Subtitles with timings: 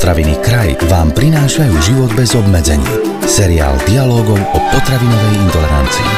[0.00, 2.88] Potraviny Kraj vám prinášajú život bez obmedzení.
[3.28, 6.10] Seriál dialogov o potravinovej intolerancii.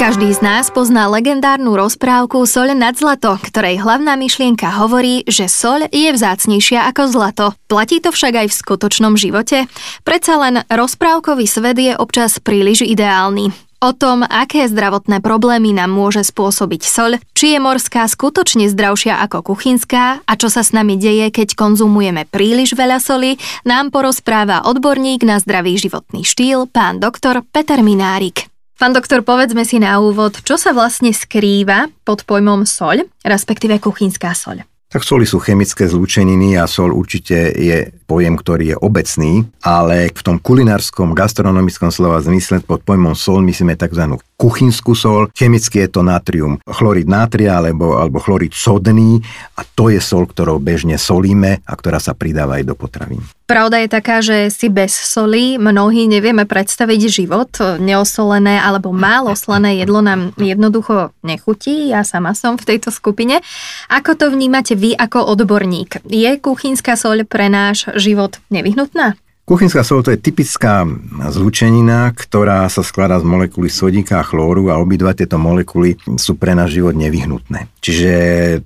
[0.00, 5.92] Každý z nás pozná legendárnu rozprávku Soľ nad zlato, ktorej hlavná myšlienka hovorí, že soľ
[5.92, 7.46] je vzácnejšia ako zlato.
[7.68, 9.68] Platí to však aj v skutočnom živote?
[10.00, 13.69] Predsa len rozprávkový svet je občas príliš ideálny.
[13.80, 19.56] O tom, aké zdravotné problémy nám môže spôsobiť soľ, či je morská skutočne zdravšia ako
[19.56, 25.24] kuchynská a čo sa s nami deje, keď konzumujeme príliš veľa soli, nám porozpráva odborník
[25.24, 28.52] na zdravý životný štýl, pán doktor Peter Minárik.
[28.76, 34.36] Pán doktor, povedzme si na úvod, čo sa vlastne skrýva pod pojmom soľ, respektíve kuchynská
[34.36, 34.60] soľ.
[34.90, 40.22] Tak soli sú chemické zlúčeniny a sol určite je pojem, ktorý je obecný, ale v
[40.26, 44.18] tom kulinárskom, gastronomickom slova zmysle pod pojmom sol myslíme tzv.
[44.40, 45.28] Kuchynskú sol.
[45.36, 49.20] Chemicky je to natrium chlorid natria alebo, alebo chlorid sodný
[49.60, 53.20] a to je sol, ktorou bežne solíme a ktorá sa pridáva aj do potravín.
[53.44, 57.50] Pravda je taká, že si bez soli mnohí nevieme predstaviť život.
[57.82, 61.90] Neosolené alebo málo slané jedlo nám jednoducho nechutí.
[61.90, 63.42] Ja sama som v tejto skupine.
[63.90, 66.06] Ako to vnímate vy ako odborník?
[66.06, 69.18] Je kuchynská soľ pre náš život nevyhnutná?
[69.44, 70.86] Kuchynská sol to je typická
[71.34, 76.54] zlučenina, ktorá sa skladá z molekuly sodíka a chlóru a obidva tieto molekuly sú pre
[76.54, 77.66] náš život nevyhnutné.
[77.82, 78.12] Čiže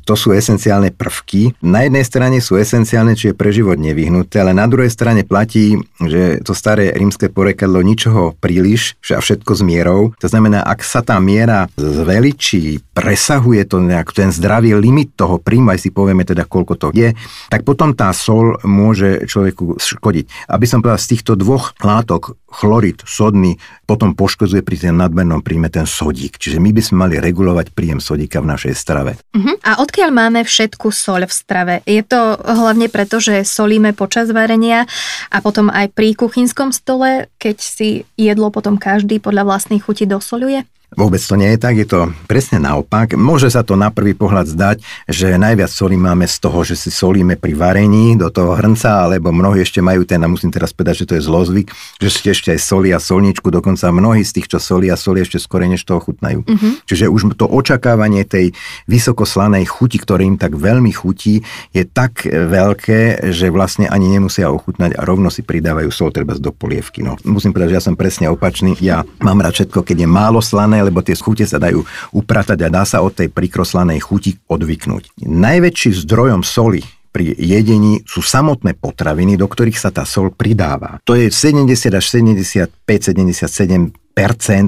[0.04, 1.56] to sú esenciálne prvky.
[1.64, 5.80] Na jednej strane sú esenciálne, či je pre život nevyhnuté, ale na druhej strane platí,
[6.04, 10.12] že to staré rímske porekadlo ničoho príliš a všetko s mierou.
[10.20, 15.72] To znamená, ak sa tá miera zveličí, presahuje to nejak ten zdravý limit toho príjmu,
[15.72, 17.16] aj si povieme teda, koľko to je,
[17.48, 20.50] tak potom tá sol môže človeku škodiť.
[20.52, 25.70] Aby som povedal, z týchto dvoch látok, chlorid, sodný, potom poškodzuje pri tým nadmernom príjme
[25.70, 26.34] ten sodík.
[26.34, 29.14] Čiže my by sme mali regulovať príjem sodíka v našej strave.
[29.38, 29.54] Uh-huh.
[29.62, 31.74] A odkiaľ máme všetku soľ v strave?
[31.86, 34.90] Je to hlavne preto, že solíme počas varenia
[35.30, 40.66] a potom aj pri kuchynskom stole, keď si jedlo potom každý podľa vlastnej chuti dosoluje?
[40.94, 42.00] Vôbec to nie je tak, je to
[42.30, 43.18] presne naopak.
[43.18, 44.76] Môže sa to na prvý pohľad zdať,
[45.10, 49.34] že najviac soli máme z toho, že si solíme pri varení do toho hrnca, alebo
[49.34, 51.68] mnohí ešte majú ten, a musím teraz povedať, že to je zlozvyk,
[51.98, 55.26] že ste ešte aj soli a solničku, dokonca mnohí z tých, čo soli a soli
[55.26, 56.46] ešte skôr než toho chutnajú.
[56.46, 56.72] Uh-huh.
[56.86, 58.54] Čiže už to očakávanie tej
[58.86, 61.42] vysokoslanej chuti, ktoré im tak veľmi chutí,
[61.74, 66.52] je tak veľké, že vlastne ani nemusia ochutnať a rovno si pridávajú sol treba do
[66.54, 67.02] polievky.
[67.02, 68.76] No, musím povedať, že ja som presne opačný.
[68.78, 71.80] Ja mám rád všetko, keď je málo slané, lebo tie chute sa dajú
[72.12, 75.24] upratať a dá sa od tej prikroslanej chuti odvyknúť.
[75.24, 76.84] Najväčší zdrojom soli
[77.14, 80.98] pri jedení sú samotné potraviny, do ktorých sa tá sol pridáva.
[81.06, 83.94] To je 70 až 75, 77%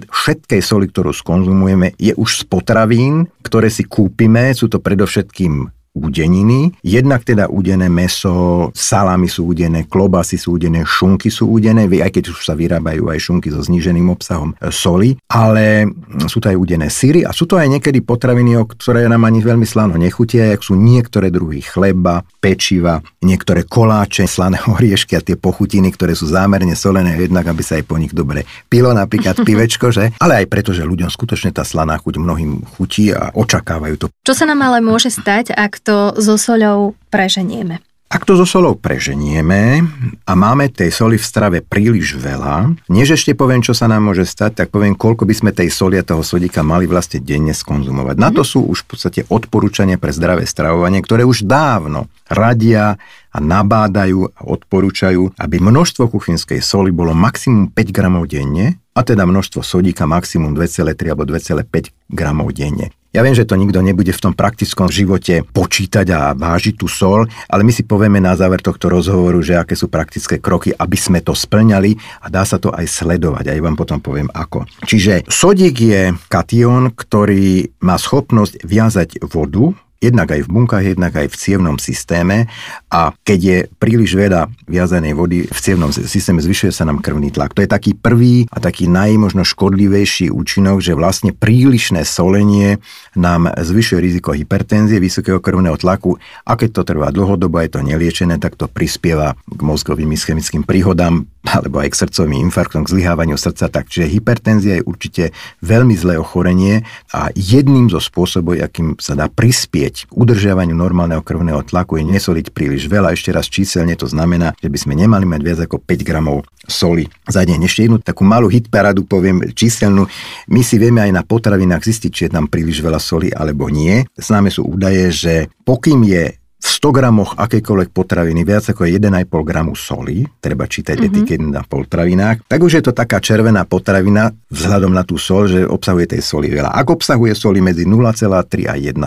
[0.07, 4.55] všetkej soli, ktorú skonzumujeme, je už z potravín, ktoré si kúpime.
[4.55, 6.77] Sú to predovšetkým údeniny.
[6.85, 12.25] Jednak teda údené meso, salámy sú údené, klobasy sú údené, šunky sú údené, aj keď
[12.37, 15.89] už sa vyrábajú aj šunky so zníženým obsahom soli, ale
[16.29, 19.41] sú to aj údené syry a sú to aj niekedy potraviny, o ktoré nám ani
[19.41, 25.41] veľmi slano nechutia, jak sú niektoré druhy chleba, pečiva, niektoré koláče, slané oriešky a tie
[25.41, 29.89] pochutiny, ktoré sú zámerne solené, jednak aby sa aj po nich dobre pilo, napríklad pivečko,
[29.89, 30.13] že?
[30.21, 34.07] Ale aj preto, že ľuďom skutočne tá slaná chuť mnohým chutí a očakávajú to.
[34.27, 37.79] Čo sa nám ale môže stať, ak to so soľou preženieme.
[38.07, 39.83] Ak to so solou preženieme
[40.31, 44.23] a máme tej soli v strave príliš veľa, než ešte poviem, čo sa nám môže
[44.23, 48.15] stať, tak poviem, koľko by sme tej soli a toho sodíka mali vlastne denne skonzumovať.
[48.15, 48.49] Na to mhm.
[48.49, 52.95] sú už v podstate odporúčania pre zdravé stravovanie, ktoré už dávno radia
[53.35, 59.29] a nabádajú a odporúčajú, aby množstvo kuchynskej soli bolo maximum 5 gramov denne a teda
[59.29, 62.97] množstvo sodíka maximum 2,3 alebo 2,5 gramov denne.
[63.17, 67.25] Ja viem, že to nikto nebude v tom praktickom živote počítať a vážiť tú sol,
[67.49, 71.25] ale my si povieme na záver tohto rozhovoru, že aké sú praktické kroky, aby sme
[71.25, 73.57] to splňali a dá sa to aj sledovať.
[73.57, 74.69] Aj vám potom poviem ako.
[74.85, 81.33] Čiže sodík je kation, ktorý má schopnosť viazať vodu jednak aj v bunkách, jednak aj
[81.33, 82.47] v cievnom systéme.
[82.93, 87.57] A keď je príliš veľa viazanej vody v cievnom systéme, zvyšuje sa nám krvný tlak.
[87.57, 92.79] To je taký prvý a taký najmožno škodlivejší účinok, že vlastne prílišné solenie
[93.17, 96.21] nám zvyšuje riziko hypertenzie, vysokého krvného tlaku.
[96.45, 101.29] A keď to trvá dlhodobo, je to neliečené, tak to prispieva k mozgovým ischemickým príhodám,
[101.47, 103.71] alebo aj k srdcovým infarktom, k zlyhávaniu srdca.
[103.71, 105.25] Tak, čiže hypertenzia je určite
[105.63, 106.83] veľmi zlé ochorenie
[107.15, 112.51] a jedným zo spôsobov, akým sa dá prispieť k udržiavaniu normálneho krvného tlaku, je nesoliť
[112.51, 113.15] príliš veľa.
[113.15, 117.07] Ešte raz číselne to znamená, že by sme nemali mať viac ako 5 gramov soli
[117.31, 117.63] za deň.
[117.65, 120.11] Ešte jednu takú malú hitparadu poviem číselnú.
[120.51, 124.03] My si vieme aj na potravinách zistiť, či je tam príliš veľa soli alebo nie.
[124.19, 126.35] Známe sú údaje, že pokým je
[126.67, 129.07] v v 100 gramoch akékoľvek potraviny viac ako 1,5
[129.47, 131.15] gramu soli, treba čítať mm-hmm.
[131.15, 135.63] etikety na potravinách, tak už je to taká červená potravina vzhľadom na tú sol, že
[135.63, 136.75] obsahuje tej soli veľa.
[136.75, 138.99] Ak obsahuje soli medzi 0,3 a 1,5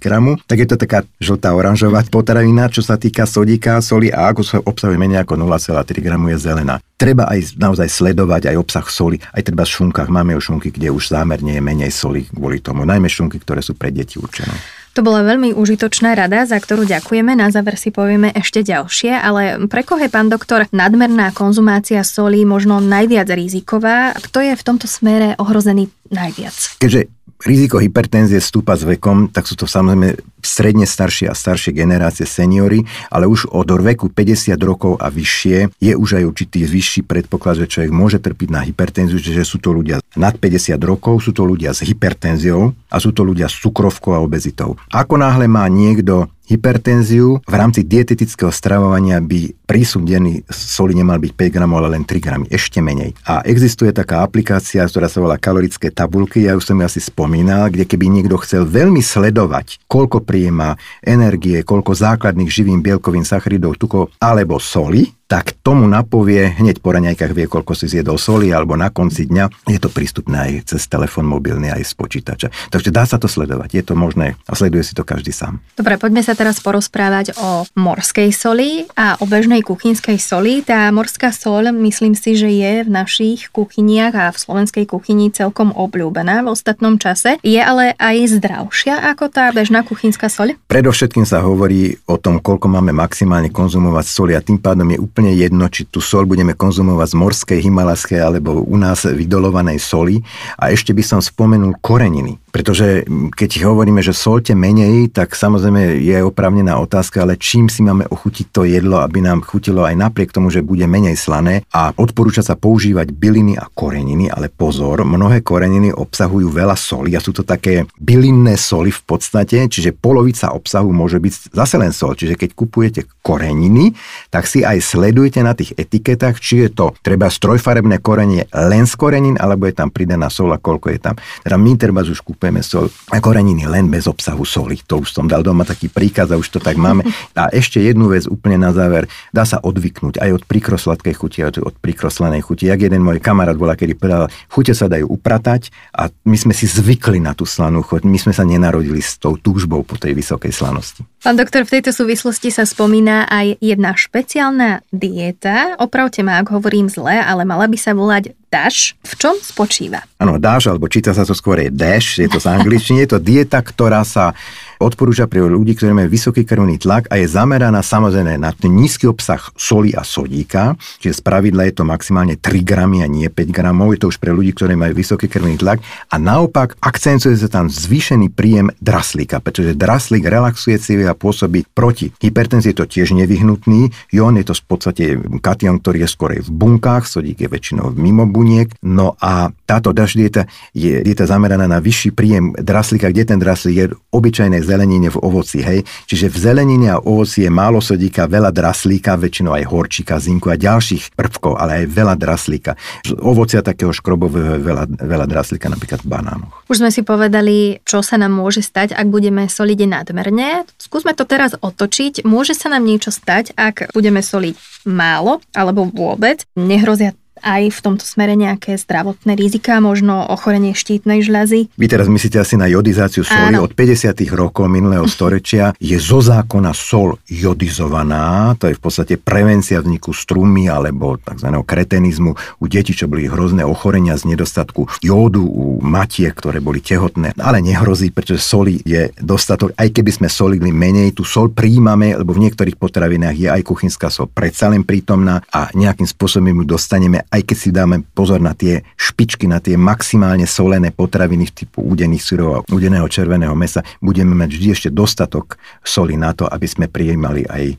[0.00, 4.40] gramu, tak je to taká žltá oranžová potravina, čo sa týka sodíka, soli a ako
[4.40, 6.80] sa obsahuje menej ako 0,3 gramu je zelená.
[6.96, 10.08] Treba aj naozaj sledovať aj obsah soli, aj treba v šunkách.
[10.08, 12.88] Máme už šunky, kde už zámerne je menej soli kvôli tomu.
[12.88, 14.56] Najmä šunky, ktoré sú pre deti určené.
[14.96, 17.36] To bola veľmi užitočná rada, za ktorú ďakujeme.
[17.36, 22.48] Na záver si povieme ešte ďalšie, ale pre koho je, pán doktor, nadmerná konzumácia solí
[22.48, 24.16] možno najviac riziková?
[24.16, 26.80] Kto je v tomto smere ohrozený najviac?
[26.80, 27.12] Keďže
[27.44, 32.86] riziko hypertenzie stúpa s vekom, tak sú to samozrejme stredne staršie a staršie generácie seniory,
[33.10, 37.70] ale už od veku 50 rokov a vyššie je už aj určitý vyšší predpoklad, že
[37.70, 41.74] človek môže trpiť na hypertenziu, čiže sú to ľudia nad 50 rokov, sú to ľudia
[41.74, 44.78] s hypertenziou a sú to ľudia s cukrovkou a obezitou.
[44.94, 51.32] Ako náhle má niekto hypertenziu, v rámci dietetického stravovania by prísun denný soli nemal byť
[51.34, 53.18] 5 gramov, ale len 3 gramy, ešte menej.
[53.26, 57.68] A existuje taká aplikácia, ktorá sa volá kalorické tabulky, ja už som ju asi spomínal,
[57.68, 64.14] kde keby niekto chcel veľmi sledovať, koľko príjma energie, koľko základných živým bielkovín, sacharidov, tukov
[64.22, 68.94] alebo soli, tak tomu napovie hneď po raňajkách vie, koľko si zjedol soli, alebo na
[68.94, 72.48] konci dňa je to prístupné aj cez telefón mobilný, aj z počítača.
[72.70, 75.58] Takže dá sa to sledovať, je to možné a sleduje si to každý sám.
[75.74, 80.62] Dobre, poďme sa teraz porozprávať o morskej soli a o bežnej kuchynskej soli.
[80.62, 85.74] Tá morská sol, myslím si, že je v našich kuchyniach a v slovenskej kuchyni celkom
[85.74, 87.42] obľúbená v ostatnom čase.
[87.42, 90.54] Je ale aj zdravšia ako tá bežná kuchynská soľ?
[90.70, 95.32] Predovšetkým sa hovorí o tom, koľko máme maximálne konzumovať soli a tým pádom je úplne
[95.32, 100.20] jedno, či tú sol budeme konzumovať z morskej, himalajskej alebo u nás vydolovanej soli.
[100.60, 102.36] A ešte by som spomenul koreniny.
[102.56, 103.04] Pretože
[103.36, 108.48] keď hovoríme, že solte menej, tak samozrejme je opravnená otázka, ale čím si máme ochutiť
[108.48, 112.56] to jedlo, aby nám chutilo aj napriek tomu, že bude menej slané a odporúča sa
[112.56, 117.84] používať byliny a koreniny, ale pozor, mnohé koreniny obsahujú veľa soli a sú to také
[118.00, 122.16] bylinné soli v podstate, čiže polovica obsahu môže byť zase len sol.
[122.16, 123.92] Čiže keď kupujete koreniny,
[124.32, 128.96] tak si aj sledujte na tých etiketách, či je to treba strojfarebné korenie len z
[128.96, 131.20] korenín, alebo je tam pridaná sol a koľko je tam.
[131.44, 134.78] Teda my treba už kúpeme sol a koreniny len bez obsahu soli.
[134.86, 137.02] To už som dal doma taký príkaz a už to tak máme.
[137.34, 139.10] A ešte jednu vec úplne na záver.
[139.34, 142.70] Dá sa odvyknúť aj od príkrosladkej chuti, aj od príkroslenej chuti.
[142.70, 146.70] Jak jeden môj kamarát bola, kedy povedal, chute sa dajú upratať a my sme si
[146.70, 148.06] zvykli na tú slanú chuť.
[148.06, 151.02] My sme sa nenarodili s tou túžbou po tej vysokej slanosti.
[151.26, 155.74] Pán doktor, v tejto súvislosti sa spomína aj jedna špeciálna dieta.
[155.82, 158.94] Opravte ma, ak hovorím zle, ale mala by sa volať DASH.
[159.02, 160.06] V čom spočíva?
[160.22, 163.04] Áno, DASH, alebo číta sa to skôr je DASH, je to z angličtiny.
[163.04, 164.32] Je to dieta, ktorá sa
[164.78, 169.08] odporúča pre ľudí, ktorí majú vysoký krvný tlak a je zameraná samozrejme na ten nízky
[169.08, 173.50] obsah soli a sodíka, čiže z pravidla je to maximálne 3 gramy a nie 5
[173.50, 175.80] gramov, je to už pre ľudí, ktorí majú vysoký krvný tlak.
[176.12, 182.12] A naopak akcentuje sa tam zvýšený príjem draslíka, pretože draslík relaxuje civy a pôsobí proti
[182.20, 185.04] hypertenzii, je to tiež nevyhnutný, ion je to v podstate
[185.38, 190.46] kation, ktorý je skôr v bunkách, sodík je väčšinou mimo buniek, no a táto dieta
[190.74, 195.62] je dieta zameraná na vyšší príjem draslíka, kde ten draslík je obyčajné zelenine v ovoci,
[195.62, 195.86] hej.
[196.10, 200.58] Čiže v zelenine a ovoci je málo sodíka, veľa draslíka, väčšinou aj horčíka, zinku a
[200.58, 202.74] ďalších prvkov, ale aj veľa draslíka.
[203.06, 206.52] Z ovocia takého škrobového je veľa, veľa draslíka, napríklad v banánoch.
[206.66, 210.66] Už sme si povedali, čo sa nám môže stať, ak budeme soliť nadmerne.
[210.76, 212.26] Skúsme to teraz otočiť.
[212.26, 216.42] Môže sa nám niečo stať, ak budeme soliť málo alebo vôbec.
[216.56, 217.14] Nehrozia
[217.46, 221.70] aj v tomto smere nejaké zdravotné rizika, možno ochorenie štítnej žľazy?
[221.78, 223.54] Vy teraz myslíte asi na jodizáciu soli.
[223.54, 223.62] Áno.
[223.62, 224.10] Od 50.
[224.34, 228.58] rokov minulého storočia je zo zákona sol jodizovaná.
[228.58, 231.48] To je v podstate prevencia vzniku strumy alebo tzv.
[231.62, 237.38] kretenizmu u detí, čo boli hrozné ochorenia z nedostatku jódu u matiek, ktoré boli tehotné.
[237.38, 239.70] Ale nehrozí, pretože soli je dostatok.
[239.78, 244.10] Aj keby sme solili menej, tú sol príjmame, lebo v niektorých potravinách je aj kuchynská
[244.10, 248.56] sol predsa len prítomná a nejakým spôsobom ju dostaneme aj keď si dáme pozor na
[248.56, 254.32] tie špičky, na tie maximálne solené potraviny typu údených syrov a údeného červeného mesa, budeme
[254.32, 257.76] mať vždy ešte dostatok soli na to, aby sme prijímali aj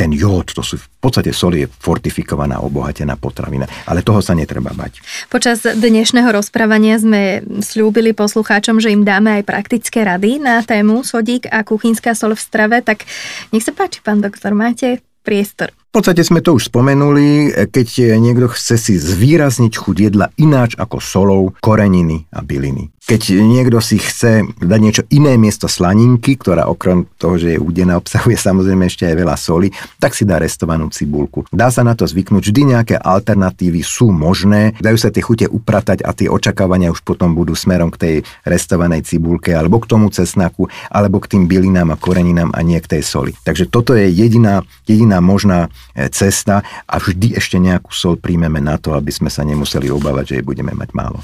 [0.00, 3.68] ten jód, to sú v podstate soli je fortifikovaná, obohatená potravina.
[3.84, 4.96] Ale toho sa netreba bať.
[5.28, 11.52] Počas dnešného rozprávania sme slúbili poslucháčom, že im dáme aj praktické rady na tému sodík
[11.52, 13.04] a kuchynská sol v strave, tak
[13.52, 15.68] nech sa páči, pán doktor, máte priestor.
[15.90, 21.02] V podstate sme to už spomenuli, keď niekto chce si zvýrazniť chuť jedla ináč ako
[21.02, 22.94] solou, koreniny a byliny.
[23.10, 27.98] keď niekto si chce dať niečo iné miesto slaninky, ktorá okrem toho, že je údená,
[27.98, 31.42] obsahuje samozrejme ešte aj veľa soli, tak si dá restovanú cibulku.
[31.50, 36.06] Dá sa na to zvyknúť, vždy nejaké alternatívy sú možné, dajú sa tie chute upratať
[36.06, 38.14] a tie očakávania už potom budú smerom k tej
[38.46, 42.94] restovanej cibulke alebo k tomu cesnaku, alebo k tým bylinám a koreninám a nie k
[42.94, 43.34] tej soli.
[43.42, 45.66] Takže toto je jediná, jediná možná
[46.10, 50.34] cesta a vždy ešte nejakú sol príjmeme na to, aby sme sa nemuseli obávať, že
[50.40, 51.20] jej budeme mať málo.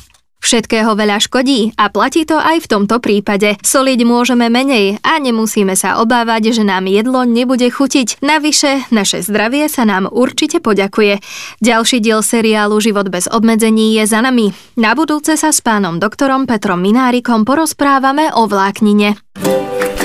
[0.47, 3.59] Všetkého veľa škodí a platí to aj v tomto prípade.
[3.67, 8.23] Soliť môžeme menej a nemusíme sa obávať, že nám jedlo nebude chutiť.
[8.23, 11.19] Navyše, naše zdravie sa nám určite poďakuje.
[11.59, 14.55] Ďalší diel seriálu Život bez obmedzení je za nami.
[14.79, 19.19] Na budúce sa s pánom doktorom Petrom Minárikom porozprávame o vláknine.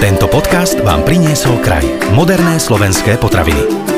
[0.02, 1.86] Tento podcast vám priniesol kraj.
[2.18, 3.91] Moderné slovenské potraviny.